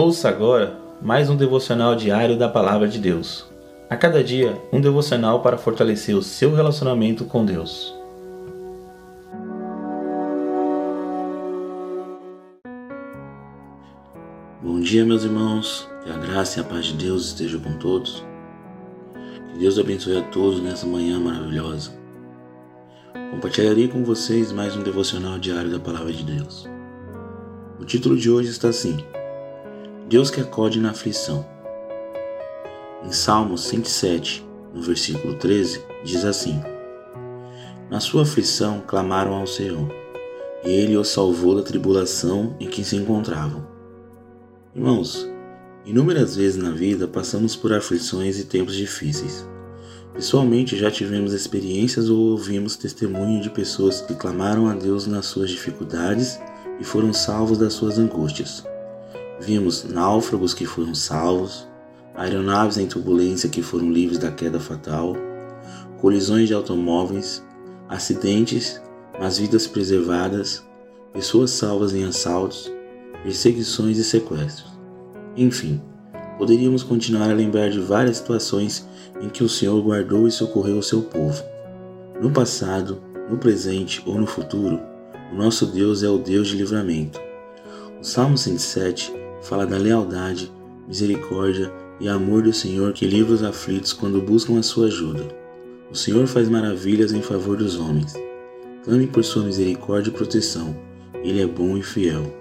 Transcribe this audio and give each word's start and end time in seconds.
Ouça 0.00 0.28
agora 0.28 0.78
mais 1.02 1.28
um 1.28 1.34
devocional 1.34 1.96
diário 1.96 2.38
da 2.38 2.48
Palavra 2.48 2.86
de 2.86 3.00
Deus. 3.00 3.44
A 3.90 3.96
cada 3.96 4.22
dia, 4.22 4.56
um 4.72 4.80
devocional 4.80 5.42
para 5.42 5.58
fortalecer 5.58 6.14
o 6.14 6.22
seu 6.22 6.54
relacionamento 6.54 7.24
com 7.24 7.44
Deus. 7.44 7.92
Bom 14.62 14.78
dia, 14.78 15.04
meus 15.04 15.24
irmãos. 15.24 15.90
Que 16.04 16.12
a 16.12 16.16
graça 16.16 16.60
e 16.60 16.62
a 16.62 16.64
paz 16.64 16.84
de 16.84 16.92
Deus 16.92 17.26
estejam 17.26 17.58
com 17.58 17.76
todos. 17.78 18.24
Que 19.52 19.58
Deus 19.58 19.80
abençoe 19.80 20.18
a 20.18 20.22
todos 20.28 20.62
nessa 20.62 20.86
manhã 20.86 21.18
maravilhosa. 21.18 21.90
Compartilharei 23.32 23.88
com 23.88 24.04
vocês 24.04 24.52
mais 24.52 24.76
um 24.76 24.82
devocional 24.84 25.40
diário 25.40 25.72
da 25.72 25.80
Palavra 25.80 26.12
de 26.12 26.22
Deus. 26.22 26.68
O 27.80 27.84
título 27.84 28.16
de 28.16 28.30
hoje 28.30 28.50
está 28.50 28.68
assim: 28.68 28.96
Deus 30.08 30.30
que 30.30 30.40
acode 30.40 30.80
na 30.80 30.92
aflição. 30.92 31.44
Em 33.04 33.12
Salmos 33.12 33.64
107, 33.64 34.42
no 34.72 34.80
versículo 34.80 35.34
13, 35.34 35.82
diz 36.02 36.24
assim: 36.24 36.58
Na 37.90 38.00
sua 38.00 38.22
aflição 38.22 38.82
clamaram 38.86 39.34
ao 39.34 39.46
Senhor, 39.46 39.86
e 40.64 40.70
ele 40.70 40.96
os 40.96 41.08
salvou 41.08 41.54
da 41.54 41.62
tribulação 41.62 42.56
em 42.58 42.68
que 42.68 42.82
se 42.82 42.96
encontravam. 42.96 43.68
Irmãos, 44.74 45.28
inúmeras 45.84 46.36
vezes 46.36 46.56
na 46.56 46.70
vida 46.70 47.06
passamos 47.06 47.54
por 47.54 47.74
aflições 47.74 48.38
e 48.38 48.46
tempos 48.46 48.76
difíceis. 48.76 49.46
Pessoalmente 50.14 50.74
já 50.74 50.90
tivemos 50.90 51.34
experiências 51.34 52.08
ou 52.08 52.30
ouvimos 52.30 52.76
testemunho 52.76 53.42
de 53.42 53.50
pessoas 53.50 54.00
que 54.00 54.14
clamaram 54.14 54.68
a 54.68 54.74
Deus 54.74 55.06
nas 55.06 55.26
suas 55.26 55.50
dificuldades 55.50 56.40
e 56.80 56.84
foram 56.84 57.12
salvos 57.12 57.58
das 57.58 57.74
suas 57.74 57.98
angústias. 57.98 58.64
Vimos 59.40 59.84
náufragos 59.84 60.52
que 60.52 60.66
foram 60.66 60.94
salvos, 60.94 61.68
aeronaves 62.14 62.76
em 62.76 62.86
turbulência 62.86 63.48
que 63.48 63.62
foram 63.62 63.90
livres 63.90 64.18
da 64.18 64.32
queda 64.32 64.58
fatal, 64.58 65.16
colisões 66.00 66.48
de 66.48 66.54
automóveis, 66.54 67.44
acidentes, 67.88 68.82
mas 69.20 69.38
vidas 69.38 69.66
preservadas, 69.66 70.64
pessoas 71.12 71.52
salvas 71.52 71.94
em 71.94 72.04
assaltos, 72.04 72.70
perseguições 73.22 73.96
e 73.98 74.04
sequestros. 74.04 74.76
Enfim, 75.36 75.80
poderíamos 76.36 76.82
continuar 76.82 77.30
a 77.30 77.34
lembrar 77.34 77.70
de 77.70 77.78
várias 77.78 78.16
situações 78.16 78.88
em 79.20 79.28
que 79.28 79.44
o 79.44 79.48
Senhor 79.48 79.80
guardou 79.82 80.26
e 80.26 80.32
socorreu 80.32 80.78
o 80.78 80.82
seu 80.82 81.02
povo. 81.02 81.42
No 82.20 82.32
passado, 82.32 83.00
no 83.30 83.38
presente 83.38 84.02
ou 84.04 84.18
no 84.18 84.26
futuro, 84.26 84.80
o 85.32 85.36
nosso 85.36 85.66
Deus 85.66 86.02
é 86.02 86.08
o 86.08 86.18
Deus 86.18 86.48
de 86.48 86.56
livramento. 86.56 87.20
O 88.00 88.04
Salmo 88.04 88.36
107 88.36 89.12
fala 89.42 89.66
da 89.66 89.76
lealdade, 89.76 90.52
misericórdia 90.86 91.72
e 92.00 92.08
amor 92.08 92.42
do 92.42 92.52
Senhor 92.52 92.92
que 92.92 93.06
livra 93.06 93.34
os 93.34 93.42
aflitos 93.42 93.92
quando 93.92 94.22
buscam 94.22 94.58
a 94.58 94.62
sua 94.62 94.86
ajuda. 94.86 95.28
O 95.90 95.96
Senhor 95.96 96.26
faz 96.26 96.48
maravilhas 96.48 97.12
em 97.12 97.22
favor 97.22 97.56
dos 97.56 97.78
homens. 97.78 98.14
Clame 98.84 99.06
por 99.06 99.24
sua 99.24 99.44
misericórdia 99.44 100.10
e 100.10 100.14
proteção. 100.14 100.76
Ele 101.22 101.40
é 101.40 101.46
bom 101.46 101.76
e 101.76 101.82
fiel. 101.82 102.32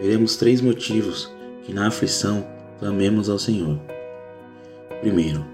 Veremos 0.00 0.36
três 0.36 0.60
motivos 0.60 1.32
que 1.62 1.72
na 1.72 1.88
aflição 1.88 2.46
clamemos 2.78 3.28
ao 3.28 3.38
Senhor. 3.38 3.78
Primeiro, 5.00 5.44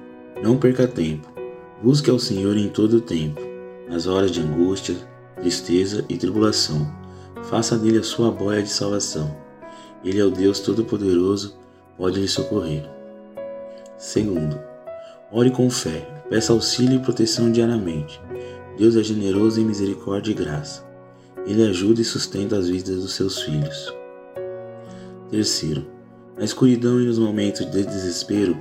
não 0.43 0.57
perca 0.57 0.87
tempo. 0.87 1.29
Busque 1.83 2.11
ao 2.11 2.19
Senhor 2.19 2.57
em 2.57 2.69
todo 2.69 2.99
o 2.99 3.01
tempo, 3.01 3.41
nas 3.89 4.07
horas 4.07 4.31
de 4.31 4.41
angústia, 4.41 4.97
tristeza 5.37 6.05
e 6.09 6.17
tribulação. 6.17 6.91
Faça 7.45 7.77
dele 7.77 7.99
a 7.99 8.03
sua 8.03 8.31
boia 8.31 8.63
de 8.63 8.69
salvação. 8.69 9.35
Ele 10.05 10.19
é 10.19 10.25
o 10.25 10.31
Deus 10.31 10.61
Todo-Poderoso, 10.61 11.57
pode 11.97 12.19
lhe 12.19 12.29
socorrer. 12.29 12.89
Segundo, 13.99 14.59
ore 15.31 15.51
com 15.51 15.69
fé, 15.69 16.09
peça 16.31 16.53
auxílio 16.53 16.97
e 16.97 17.03
proteção 17.03 17.53
diariamente. 17.53 18.21
Deus 18.79 18.97
é 18.97 19.03
generoso 19.03 19.61
em 19.61 19.65
misericórdia 19.65 20.33
e 20.33 20.35
graça. 20.35 20.89
Ele 21.47 21.63
ajuda 21.67 22.01
e 22.01 22.05
sustenta 22.05 22.57
as 22.57 22.69
vidas 22.69 23.03
dos 23.03 23.15
seus 23.15 23.43
filhos. 23.43 23.95
Terceiro, 25.31 25.87
na 26.37 26.45
escuridão 26.45 27.01
e 27.01 27.05
nos 27.05 27.19
momentos 27.19 27.71
de 27.71 27.85
desespero, 27.85 28.57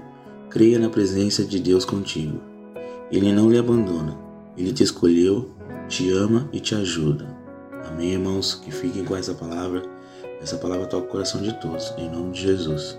creia 0.49 0.78
na 0.78 0.89
presença 0.89 1.45
de 1.45 1.59
Deus 1.59 1.85
contigo. 1.85 2.41
Ele 3.09 3.31
não 3.31 3.49
lhe 3.49 3.57
abandona, 3.57 4.17
ele 4.57 4.73
te 4.73 4.83
escolheu, 4.83 5.49
te 5.88 6.11
ama 6.11 6.49
e 6.51 6.59
te 6.59 6.75
ajuda. 6.75 7.25
Amém, 7.85 8.11
irmãos? 8.11 8.55
Que 8.55 8.72
fiquem 8.72 9.05
com 9.05 9.16
essa 9.16 9.33
palavra 9.33 9.81
essa 10.41 10.57
palavra 10.57 10.88
toca 10.88 11.05
o 11.05 11.09
coração 11.09 11.41
de 11.41 11.53
todos, 11.59 11.94
em 11.97 12.09
nome 12.09 12.31
de 12.31 12.41
Jesus. 12.41 12.97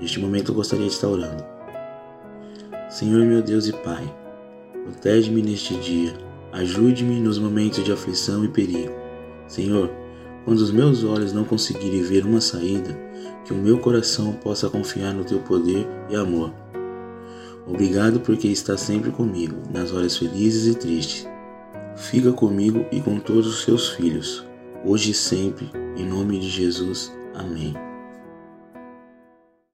Neste 0.00 0.20
momento 0.20 0.52
eu 0.52 0.54
gostaria 0.54 0.86
de 0.86 0.92
estar 0.92 1.08
orando. 1.08 1.44
Senhor 2.88 3.24
meu 3.24 3.42
Deus 3.42 3.66
e 3.66 3.72
Pai, 3.72 4.08
protege-me 4.84 5.42
neste 5.42 5.74
dia, 5.78 6.14
ajude-me 6.52 7.20
nos 7.20 7.38
momentos 7.38 7.82
de 7.82 7.92
aflição 7.92 8.44
e 8.44 8.48
perigo. 8.48 8.94
Senhor, 9.48 9.90
quando 10.44 10.58
os 10.58 10.70
meus 10.70 11.02
olhos 11.02 11.32
não 11.32 11.44
conseguirem 11.44 12.02
ver 12.02 12.24
uma 12.24 12.40
saída, 12.40 12.96
que 13.44 13.52
o 13.52 13.56
meu 13.56 13.78
coração 13.78 14.32
possa 14.34 14.70
confiar 14.70 15.12
no 15.12 15.24
teu 15.24 15.40
poder 15.40 15.86
e 16.08 16.14
amor. 16.14 16.52
Obrigado 17.66 18.20
porque 18.20 18.46
está 18.46 18.76
sempre 18.76 19.10
comigo, 19.10 19.56
nas 19.74 19.92
horas 19.92 20.16
felizes 20.16 20.72
e 20.72 20.78
tristes. 20.78 21.26
Fica 21.96 22.32
comigo 22.32 22.86
e 22.92 23.00
com 23.00 23.18
todos 23.18 23.46
os 23.46 23.64
seus 23.64 23.90
filhos 23.90 24.47
hoje 24.84 25.10
e 25.10 25.14
sempre, 25.14 25.70
em 25.96 26.06
nome 26.06 26.38
de 26.38 26.48
Jesus. 26.48 27.12
Amém. 27.34 27.74